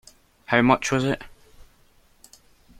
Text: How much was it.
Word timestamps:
How 0.47 0.63
much 0.63 0.91
was 0.91 1.03
it. 1.03 1.21